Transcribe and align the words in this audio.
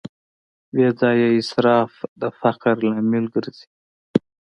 بېځایه 0.75 1.27
اسراف 1.39 1.91
د 2.21 2.23
فقر 2.39 2.75
لامل 2.89 3.25
ګرځي. 3.33 3.67